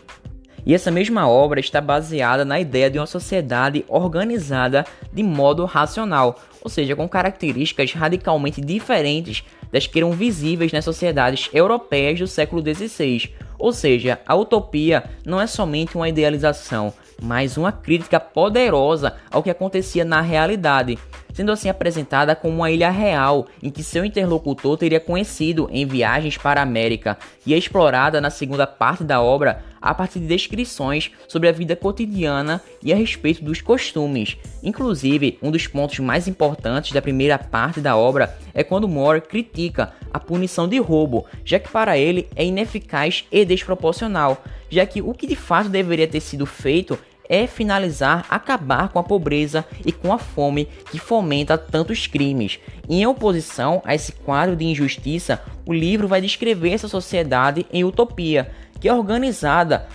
E 0.66 0.74
essa 0.74 0.90
mesma 0.90 1.28
obra 1.28 1.60
está 1.60 1.80
baseada 1.80 2.44
na 2.44 2.60
ideia 2.60 2.90
de 2.90 2.98
uma 2.98 3.06
sociedade 3.06 3.84
organizada 3.88 4.84
de 5.12 5.22
modo 5.22 5.64
racional, 5.64 6.38
ou 6.62 6.68
seja, 6.68 6.94
com 6.94 7.08
características 7.08 7.92
radicalmente 7.92 8.60
diferentes 8.60 9.44
das 9.72 9.86
que 9.86 9.98
eram 9.98 10.12
visíveis 10.12 10.72
nas 10.72 10.84
sociedades 10.84 11.48
europeias 11.52 12.18
do 12.18 12.26
século 12.26 12.62
XVI. 12.62 13.32
Ou 13.58 13.72
seja, 13.72 14.20
a 14.26 14.34
utopia 14.34 15.04
não 15.24 15.40
é 15.40 15.46
somente 15.46 15.96
uma 15.96 16.08
idealização, 16.08 16.92
mas 17.22 17.56
uma 17.56 17.72
crítica 17.72 18.20
poderosa 18.20 19.14
ao 19.30 19.42
que 19.42 19.50
acontecia 19.50 20.04
na 20.04 20.20
realidade 20.20 20.98
sendo 21.38 21.52
assim 21.52 21.68
apresentada 21.68 22.34
como 22.34 22.56
uma 22.56 22.70
ilha 22.70 22.90
real 22.90 23.46
em 23.62 23.70
que 23.70 23.84
seu 23.84 24.04
interlocutor 24.04 24.76
teria 24.76 24.98
conhecido 24.98 25.68
em 25.70 25.86
viagens 25.86 26.36
para 26.36 26.58
a 26.60 26.64
América 26.64 27.16
e 27.46 27.54
é 27.54 27.56
explorada 27.56 28.20
na 28.20 28.28
segunda 28.28 28.66
parte 28.66 29.04
da 29.04 29.22
obra 29.22 29.62
a 29.80 29.94
partir 29.94 30.18
de 30.18 30.26
descrições 30.26 31.12
sobre 31.28 31.48
a 31.48 31.52
vida 31.52 31.76
cotidiana 31.76 32.60
e 32.82 32.92
a 32.92 32.96
respeito 32.96 33.44
dos 33.44 33.60
costumes. 33.60 34.36
Inclusive, 34.64 35.38
um 35.40 35.52
dos 35.52 35.68
pontos 35.68 36.00
mais 36.00 36.26
importantes 36.26 36.90
da 36.90 37.00
primeira 37.00 37.38
parte 37.38 37.80
da 37.80 37.96
obra 37.96 38.36
é 38.52 38.64
quando 38.64 38.88
Moore 38.88 39.20
critica 39.20 39.92
a 40.12 40.18
punição 40.18 40.66
de 40.66 40.78
roubo, 40.78 41.24
já 41.44 41.60
que 41.60 41.68
para 41.68 41.96
ele 41.96 42.28
é 42.34 42.44
ineficaz 42.44 43.24
e 43.30 43.44
desproporcional, 43.44 44.42
já 44.68 44.84
que 44.84 45.00
o 45.00 45.14
que 45.14 45.28
de 45.28 45.36
fato 45.36 45.68
deveria 45.68 46.08
ter 46.08 46.20
sido 46.20 46.44
feito 46.44 46.98
é 47.28 47.46
finalizar, 47.46 48.24
acabar 48.30 48.88
com 48.88 48.98
a 48.98 49.02
pobreza 49.02 49.64
e 49.84 49.92
com 49.92 50.12
a 50.12 50.18
fome 50.18 50.66
que 50.90 50.98
fomenta 50.98 51.58
tantos 51.58 52.06
crimes. 52.06 52.58
Em 52.88 53.06
oposição 53.06 53.82
a 53.84 53.94
esse 53.94 54.12
quadro 54.12 54.56
de 54.56 54.64
injustiça, 54.64 55.42
o 55.66 55.72
livro 55.72 56.08
vai 56.08 56.20
descrever 56.20 56.72
essa 56.72 56.88
sociedade 56.88 57.66
em 57.72 57.84
utopia, 57.84 58.50
que 58.80 58.88
é 58.88 58.94
organizada 58.94 59.86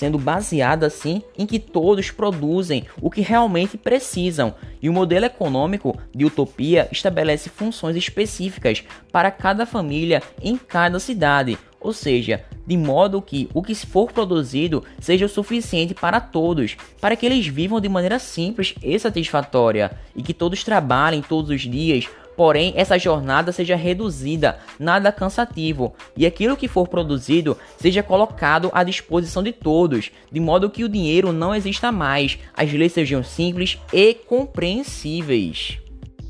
sendo 0.00 0.16
baseada 0.16 0.86
assim 0.86 1.22
em 1.36 1.44
que 1.44 1.58
todos 1.58 2.10
produzem 2.10 2.86
o 3.02 3.10
que 3.10 3.20
realmente 3.20 3.76
precisam, 3.76 4.54
e 4.80 4.88
o 4.88 4.94
modelo 4.94 5.26
econômico 5.26 5.94
de 6.16 6.24
utopia 6.24 6.88
estabelece 6.90 7.50
funções 7.50 7.94
específicas 7.96 8.82
para 9.12 9.30
cada 9.30 9.66
família 9.66 10.22
em 10.42 10.56
cada 10.56 10.98
cidade, 10.98 11.58
ou 11.78 11.92
seja, 11.92 12.42
de 12.66 12.78
modo 12.78 13.20
que 13.20 13.46
o 13.52 13.62
que 13.62 13.74
for 13.74 14.10
produzido 14.10 14.82
seja 14.98 15.26
o 15.26 15.28
suficiente 15.28 15.92
para 15.92 16.18
todos, 16.18 16.78
para 16.98 17.14
que 17.14 17.26
eles 17.26 17.46
vivam 17.46 17.78
de 17.78 17.88
maneira 17.90 18.18
simples 18.18 18.74
e 18.82 18.98
satisfatória, 18.98 19.90
e 20.16 20.22
que 20.22 20.32
todos 20.32 20.64
trabalhem 20.64 21.20
todos 21.20 21.50
os 21.50 21.60
dias, 21.60 22.08
porém 22.40 22.72
essa 22.74 22.98
jornada 22.98 23.52
seja 23.52 23.76
reduzida, 23.76 24.60
nada 24.78 25.12
cansativo, 25.12 25.92
e 26.16 26.24
aquilo 26.24 26.56
que 26.56 26.68
for 26.68 26.88
produzido 26.88 27.54
seja 27.76 28.02
colocado 28.02 28.70
à 28.72 28.82
disposição 28.82 29.42
de 29.42 29.52
todos, 29.52 30.10
de 30.32 30.40
modo 30.40 30.70
que 30.70 30.82
o 30.82 30.88
dinheiro 30.88 31.34
não 31.34 31.54
exista 31.54 31.92
mais, 31.92 32.38
as 32.56 32.72
leis 32.72 32.94
sejam 32.94 33.22
simples 33.22 33.78
e 33.92 34.14
compreensíveis. 34.14 35.80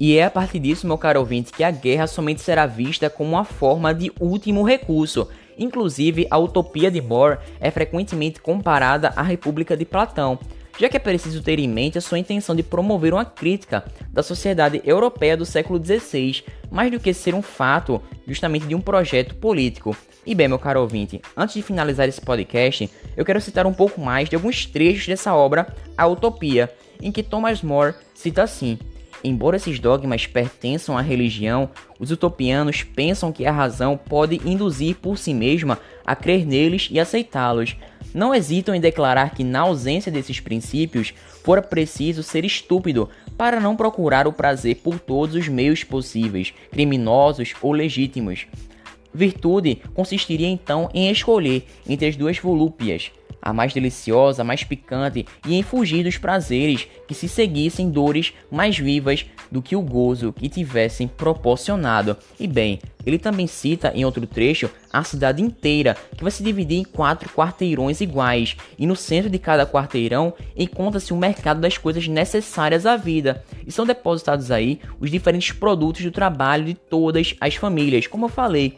E 0.00 0.16
é 0.16 0.24
a 0.24 0.30
partir 0.32 0.58
disso, 0.58 0.84
meu 0.84 0.98
caro 0.98 1.20
ouvinte, 1.20 1.52
que 1.52 1.62
a 1.62 1.70
guerra 1.70 2.08
somente 2.08 2.40
será 2.40 2.66
vista 2.66 3.08
como 3.08 3.30
uma 3.30 3.44
forma 3.44 3.94
de 3.94 4.10
último 4.18 4.64
recurso. 4.64 5.28
Inclusive, 5.56 6.26
a 6.28 6.38
utopia 6.38 6.90
de 6.90 7.00
More 7.00 7.38
é 7.60 7.70
frequentemente 7.70 8.40
comparada 8.40 9.12
à 9.14 9.22
República 9.22 9.76
de 9.76 9.84
Platão, 9.84 10.40
já 10.80 10.88
que 10.88 10.96
é 10.96 11.00
preciso 11.00 11.42
ter 11.42 11.58
em 11.58 11.68
mente 11.68 11.98
a 11.98 12.00
sua 12.00 12.18
intenção 12.18 12.56
de 12.56 12.62
promover 12.62 13.12
uma 13.12 13.24
crítica 13.24 13.84
da 14.10 14.22
sociedade 14.22 14.80
europeia 14.82 15.36
do 15.36 15.44
século 15.44 15.78
XVI, 15.78 16.42
mais 16.70 16.90
do 16.90 16.98
que 16.98 17.12
ser 17.12 17.34
um 17.34 17.42
fato 17.42 18.00
justamente 18.26 18.66
de 18.66 18.74
um 18.74 18.80
projeto 18.80 19.34
político. 19.34 19.94
E 20.24 20.34
bem, 20.34 20.48
meu 20.48 20.58
caro 20.58 20.80
ouvinte, 20.80 21.20
antes 21.36 21.54
de 21.54 21.60
finalizar 21.60 22.08
esse 22.08 22.20
podcast, 22.22 22.88
eu 23.14 23.26
quero 23.26 23.42
citar 23.42 23.66
um 23.66 23.74
pouco 23.74 24.00
mais 24.00 24.30
de 24.30 24.36
alguns 24.36 24.64
trechos 24.64 25.06
dessa 25.06 25.34
obra, 25.34 25.66
A 25.98 26.06
Utopia, 26.06 26.72
em 26.98 27.12
que 27.12 27.22
Thomas 27.22 27.60
More 27.60 27.94
cita 28.14 28.42
assim: 28.42 28.78
Embora 29.22 29.56
esses 29.56 29.78
dogmas 29.78 30.26
pertençam 30.26 30.96
à 30.96 31.02
religião, 31.02 31.68
os 31.98 32.10
utopianos 32.10 32.82
pensam 32.82 33.30
que 33.30 33.44
a 33.44 33.52
razão 33.52 33.96
pode 33.96 34.40
induzir 34.48 34.96
por 34.96 35.18
si 35.18 35.34
mesma 35.34 35.78
a 36.06 36.16
crer 36.16 36.46
neles 36.46 36.88
e 36.90 36.98
aceitá-los. 36.98 37.76
Não 38.14 38.34
hesitam 38.34 38.74
em 38.74 38.80
declarar 38.80 39.34
que, 39.34 39.44
na 39.44 39.60
ausência 39.60 40.10
desses 40.10 40.40
princípios, 40.40 41.12
fora 41.44 41.60
preciso 41.60 42.22
ser 42.22 42.44
estúpido 42.44 43.08
para 43.36 43.60
não 43.60 43.76
procurar 43.76 44.26
o 44.26 44.32
prazer 44.32 44.76
por 44.76 44.98
todos 44.98 45.34
os 45.34 45.48
meios 45.48 45.84
possíveis, 45.84 46.52
criminosos 46.70 47.54
ou 47.60 47.72
legítimos. 47.72 48.46
Virtude 49.12 49.82
consistiria 49.92 50.48
então 50.48 50.88
em 50.94 51.10
escolher 51.10 51.66
entre 51.86 52.08
as 52.08 52.16
duas 52.16 52.38
volúpias, 52.38 53.10
a 53.40 53.52
mais 53.52 53.72
deliciosa, 53.72 54.42
a 54.42 54.44
mais 54.44 54.64
picante, 54.64 55.26
e 55.46 55.54
em 55.54 55.62
fugir 55.62 56.04
dos 56.04 56.18
prazeres 56.18 56.86
que 57.06 57.14
se 57.14 57.28
seguissem 57.28 57.90
dores 57.90 58.32
mais 58.50 58.78
vivas 58.78 59.26
do 59.50 59.60
que 59.60 59.74
o 59.74 59.82
gozo 59.82 60.32
que 60.32 60.48
tivessem 60.48 61.08
proporcionado. 61.08 62.16
E 62.38 62.46
bem, 62.46 62.78
ele 63.04 63.18
também 63.18 63.46
cita 63.46 63.92
em 63.94 64.04
outro 64.04 64.26
trecho 64.26 64.70
a 64.92 65.02
cidade 65.02 65.42
inteira, 65.42 65.96
que 66.16 66.22
vai 66.22 66.30
se 66.30 66.42
dividir 66.42 66.78
em 66.78 66.84
quatro 66.84 67.28
quarteirões 67.30 68.00
iguais, 68.00 68.56
e 68.78 68.86
no 68.86 68.96
centro 68.96 69.30
de 69.30 69.38
cada 69.38 69.66
quarteirão 69.66 70.34
encontra-se 70.56 71.12
o 71.12 71.16
mercado 71.16 71.60
das 71.60 71.78
coisas 71.78 72.06
necessárias 72.08 72.86
à 72.86 72.96
vida, 72.96 73.44
e 73.66 73.72
são 73.72 73.86
depositados 73.86 74.50
aí 74.50 74.80
os 75.00 75.10
diferentes 75.10 75.52
produtos 75.52 76.02
do 76.02 76.10
trabalho 76.10 76.64
de 76.64 76.74
todas 76.74 77.34
as 77.40 77.54
famílias, 77.54 78.06
como 78.06 78.26
eu 78.26 78.28
falei. 78.28 78.76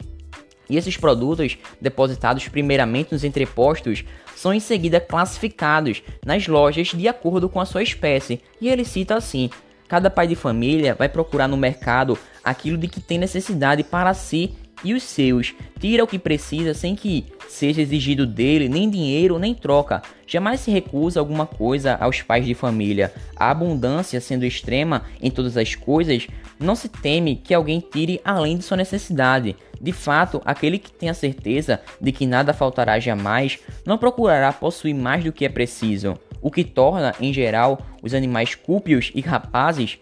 E 0.72 0.76
esses 0.78 0.96
produtos, 0.96 1.58
depositados 1.78 2.48
primeiramente 2.48 3.12
nos 3.12 3.24
entrepostos, 3.24 4.02
são 4.34 4.54
em 4.54 4.58
seguida 4.58 4.98
classificados 4.98 6.02
nas 6.24 6.48
lojas 6.48 6.88
de 6.88 7.06
acordo 7.06 7.46
com 7.46 7.60
a 7.60 7.66
sua 7.66 7.82
espécie. 7.82 8.40
E 8.58 8.70
ele 8.70 8.82
cita 8.82 9.14
assim: 9.14 9.50
cada 9.86 10.08
pai 10.08 10.26
de 10.26 10.34
família 10.34 10.94
vai 10.94 11.10
procurar 11.10 11.46
no 11.46 11.58
mercado 11.58 12.18
aquilo 12.42 12.78
de 12.78 12.88
que 12.88 13.02
tem 13.02 13.18
necessidade 13.18 13.84
para 13.84 14.14
si 14.14 14.54
e 14.84 14.94
os 14.94 15.02
seus, 15.02 15.54
tira 15.78 16.04
o 16.04 16.06
que 16.06 16.18
precisa 16.18 16.74
sem 16.74 16.94
que 16.94 17.26
seja 17.48 17.82
exigido 17.82 18.26
dele 18.26 18.68
nem 18.68 18.88
dinheiro 18.88 19.38
nem 19.38 19.54
troca. 19.54 20.02
Jamais 20.26 20.60
se 20.60 20.70
recusa 20.70 21.20
alguma 21.20 21.46
coisa 21.46 21.96
aos 22.00 22.22
pais 22.22 22.46
de 22.46 22.54
família. 22.54 23.12
A 23.36 23.50
abundância 23.50 24.20
sendo 24.20 24.46
extrema 24.46 25.02
em 25.20 25.30
todas 25.30 25.56
as 25.56 25.74
coisas, 25.74 26.26
não 26.58 26.74
se 26.74 26.88
teme 26.88 27.36
que 27.36 27.52
alguém 27.52 27.80
tire 27.80 28.20
além 28.24 28.56
de 28.56 28.64
sua 28.64 28.76
necessidade. 28.76 29.56
De 29.80 29.92
fato, 29.92 30.40
aquele 30.44 30.78
que 30.78 30.92
tem 30.92 31.10
a 31.10 31.14
certeza 31.14 31.80
de 32.00 32.12
que 32.12 32.26
nada 32.26 32.54
faltará 32.54 32.98
jamais, 32.98 33.58
não 33.84 33.98
procurará 33.98 34.52
possuir 34.52 34.94
mais 34.94 35.24
do 35.24 35.32
que 35.32 35.44
é 35.44 35.48
preciso. 35.48 36.16
O 36.40 36.50
que 36.50 36.64
torna, 36.64 37.14
em 37.20 37.32
geral, 37.32 37.80
os 38.02 38.14
animais 38.14 38.54
cúpios 38.54 39.12
e 39.14 39.20
rapazes 39.20 39.98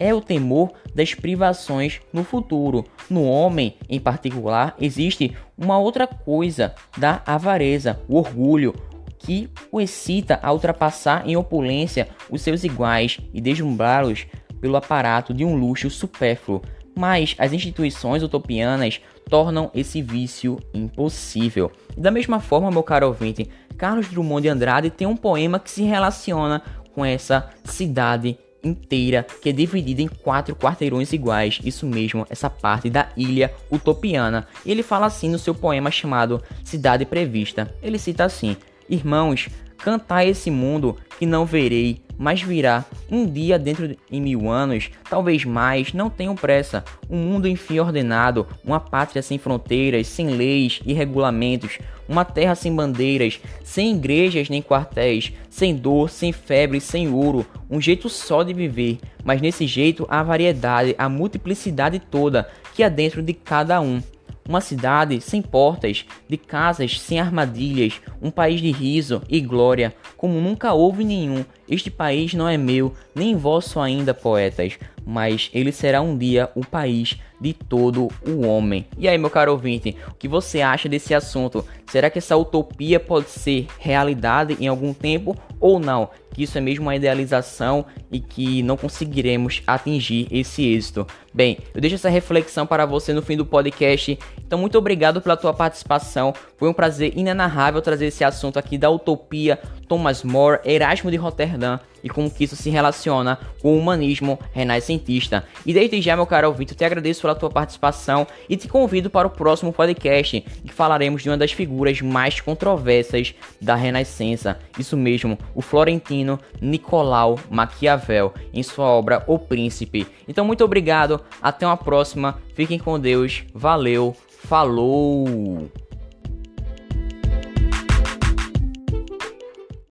é 0.00 0.14
o 0.14 0.20
temor 0.22 0.72
das 0.94 1.14
privações 1.14 2.00
no 2.10 2.24
futuro. 2.24 2.86
No 3.08 3.24
homem, 3.24 3.76
em 3.88 4.00
particular, 4.00 4.74
existe 4.80 5.36
uma 5.56 5.78
outra 5.78 6.06
coisa 6.06 6.74
da 6.96 7.22
avareza, 7.26 8.00
o 8.08 8.16
orgulho, 8.16 8.74
que 9.18 9.50
o 9.70 9.78
excita 9.78 10.40
a 10.42 10.50
ultrapassar 10.50 11.28
em 11.28 11.36
opulência 11.36 12.08
os 12.30 12.40
seus 12.40 12.64
iguais 12.64 13.18
e 13.34 13.40
deslumbrá-los 13.40 14.26
pelo 14.58 14.76
aparato 14.76 15.34
de 15.34 15.44
um 15.44 15.54
luxo 15.54 15.90
supérfluo. 15.90 16.62
Mas 16.96 17.36
as 17.38 17.52
instituições 17.52 18.22
utopianas 18.22 19.00
tornam 19.28 19.70
esse 19.74 20.00
vício 20.00 20.58
impossível. 20.74 21.70
da 21.96 22.10
mesma 22.10 22.40
forma, 22.40 22.70
meu 22.70 22.82
caro 22.82 23.06
ouvinte, 23.06 23.48
Carlos 23.76 24.08
Drummond 24.08 24.42
de 24.42 24.48
Andrade 24.48 24.90
tem 24.90 25.06
um 25.06 25.16
poema 25.16 25.60
que 25.60 25.70
se 25.70 25.82
relaciona 25.82 26.62
com 26.94 27.04
essa 27.04 27.50
cidade 27.64 28.38
inteira 28.62 29.26
que 29.40 29.48
é 29.48 29.52
dividida 29.52 30.02
em 30.02 30.08
quatro 30.08 30.54
quarteirões 30.54 31.12
iguais, 31.12 31.60
isso 31.64 31.86
mesmo, 31.86 32.26
essa 32.28 32.50
parte 32.50 32.90
da 32.90 33.08
ilha 33.16 33.52
utopiana. 33.70 34.46
E 34.64 34.70
ele 34.70 34.82
fala 34.82 35.06
assim 35.06 35.28
no 35.28 35.38
seu 35.38 35.54
poema 35.54 35.90
chamado 35.90 36.42
Cidade 36.64 37.04
Prevista. 37.04 37.74
Ele 37.82 37.98
cita 37.98 38.24
assim: 38.24 38.56
Irmãos, 38.88 39.48
cantai 39.78 40.28
esse 40.28 40.50
mundo 40.50 40.96
que 41.18 41.26
não 41.26 41.44
verei, 41.44 42.02
mas 42.20 42.42
virá 42.42 42.84
um 43.10 43.24
dia 43.24 43.58
dentro 43.58 43.88
de 43.88 44.20
mil 44.20 44.50
anos, 44.50 44.90
talvez 45.08 45.42
mais, 45.46 45.94
não 45.94 46.10
tenham 46.10 46.36
pressa. 46.36 46.84
Um 47.08 47.16
mundo 47.16 47.48
enfim 47.48 47.78
ordenado, 47.78 48.46
uma 48.62 48.78
pátria 48.78 49.22
sem 49.22 49.38
fronteiras, 49.38 50.06
sem 50.06 50.28
leis 50.28 50.80
e 50.84 50.92
regulamentos, 50.92 51.78
uma 52.06 52.22
terra 52.22 52.54
sem 52.54 52.74
bandeiras, 52.74 53.40
sem 53.64 53.96
igrejas 53.96 54.50
nem 54.50 54.60
quartéis, 54.60 55.32
sem 55.48 55.74
dor, 55.74 56.10
sem 56.10 56.30
febre, 56.30 56.78
sem 56.78 57.08
ouro, 57.08 57.46
um 57.70 57.80
jeito 57.80 58.10
só 58.10 58.42
de 58.42 58.52
viver. 58.52 58.98
Mas 59.24 59.40
nesse 59.40 59.66
jeito 59.66 60.06
há 60.10 60.22
variedade, 60.22 60.94
a 60.98 61.08
multiplicidade 61.08 61.98
toda 61.98 62.50
que 62.74 62.82
há 62.82 62.90
dentro 62.90 63.22
de 63.22 63.32
cada 63.32 63.80
um. 63.80 64.02
Uma 64.46 64.60
cidade 64.60 65.20
sem 65.20 65.40
portas, 65.40 66.04
de 66.28 66.36
casas 66.36 67.00
sem 67.00 67.20
armadilhas, 67.20 68.00
um 68.20 68.30
país 68.32 68.60
de 68.60 68.72
riso 68.72 69.22
e 69.28 69.40
glória, 69.40 69.94
como 70.16 70.40
nunca 70.40 70.72
houve 70.72 71.04
nenhum. 71.04 71.44
Este 71.70 71.88
país 71.88 72.34
não 72.34 72.48
é 72.48 72.56
meu, 72.56 72.92
nem 73.14 73.36
vosso 73.36 73.78
ainda, 73.78 74.12
poetas, 74.12 74.76
mas 75.06 75.48
ele 75.54 75.70
será 75.70 76.00
um 76.00 76.18
dia 76.18 76.50
o 76.56 76.66
país 76.66 77.16
de 77.40 77.54
todo 77.54 78.08
o 78.26 78.46
homem. 78.46 78.86
E 78.98 79.08
aí, 79.08 79.16
meu 79.16 79.30
caro 79.30 79.52
ouvinte, 79.52 79.96
o 80.08 80.14
que 80.14 80.28
você 80.28 80.60
acha 80.60 80.88
desse 80.88 81.14
assunto? 81.14 81.64
Será 81.86 82.10
que 82.10 82.18
essa 82.18 82.36
utopia 82.36 83.00
pode 83.00 83.30
ser 83.30 83.66
realidade 83.78 84.56
em 84.60 84.68
algum 84.68 84.92
tempo 84.92 85.36
ou 85.58 85.78
não? 85.78 86.10
Que 86.32 86.42
isso 86.42 86.58
é 86.58 86.60
mesmo 86.60 86.86
uma 86.86 86.94
idealização 86.94 87.84
e 88.10 88.20
que 88.20 88.62
não 88.62 88.76
conseguiremos 88.76 89.62
atingir 89.66 90.28
esse 90.30 90.64
êxito. 90.64 91.06
Bem, 91.32 91.58
eu 91.74 91.80
deixo 91.80 91.96
essa 91.96 92.08
reflexão 92.08 92.66
para 92.66 92.84
você 92.84 93.12
no 93.12 93.22
fim 93.22 93.36
do 93.36 93.46
podcast. 93.46 94.18
Então, 94.44 94.58
muito 94.58 94.76
obrigado 94.76 95.20
pela 95.20 95.36
tua 95.36 95.54
participação. 95.54 96.34
Foi 96.56 96.68
um 96.68 96.74
prazer 96.74 97.16
inenarrável 97.16 97.80
trazer 97.80 98.06
esse 98.06 98.22
assunto 98.22 98.58
aqui 98.58 98.76
da 98.76 98.90
utopia, 98.90 99.58
Thomas 99.90 100.22
More, 100.22 100.60
Erasmo 100.64 101.10
de 101.10 101.16
Roterdã 101.16 101.80
e 102.04 102.08
como 102.08 102.30
que 102.30 102.44
isso 102.44 102.54
se 102.54 102.70
relaciona 102.70 103.40
com 103.60 103.74
o 103.74 103.78
humanismo 103.78 104.38
renascentista. 104.52 105.44
E 105.66 105.74
desde 105.74 106.00
já, 106.00 106.14
meu 106.14 106.26
caro 106.26 106.46
ouvinte, 106.46 106.72
eu 106.72 106.78
te 106.78 106.84
agradeço 106.84 107.22
pela 107.22 107.34
tua 107.34 107.50
participação 107.50 108.24
e 108.48 108.56
te 108.56 108.68
convido 108.68 109.10
para 109.10 109.26
o 109.26 109.30
próximo 109.30 109.72
podcast, 109.72 110.40
que 110.40 110.72
falaremos 110.72 111.24
de 111.24 111.28
uma 111.28 111.36
das 111.36 111.50
figuras 111.50 112.00
mais 112.00 112.40
controversas 112.40 113.34
da 113.60 113.74
Renascença. 113.74 114.60
Isso 114.78 114.96
mesmo, 114.96 115.36
o 115.56 115.60
florentino 115.60 116.38
Nicolau 116.62 117.36
Maquiavel, 117.50 118.32
em 118.54 118.62
sua 118.62 118.86
obra 118.86 119.24
O 119.26 119.40
Príncipe. 119.40 120.06
Então, 120.28 120.44
muito 120.44 120.64
obrigado, 120.64 121.20
até 121.42 121.66
uma 121.66 121.76
próxima, 121.76 122.38
fiquem 122.54 122.78
com 122.78 122.96
Deus, 122.96 123.42
valeu, 123.52 124.16
falou! 124.28 125.68